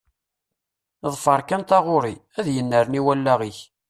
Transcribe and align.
Ḍfeṛ 1.13 1.39
kan 1.47 1.63
taɣuṛi, 1.69 2.15
ad 2.39 2.45
yennerni 2.51 3.01
wallaɣ-ik. 3.05 3.59